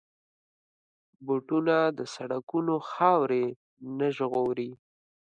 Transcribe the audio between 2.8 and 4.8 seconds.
خاورې نه ژغوري.